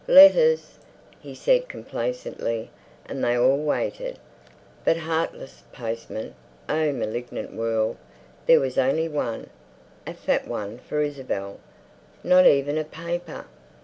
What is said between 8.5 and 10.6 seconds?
was only one, a fat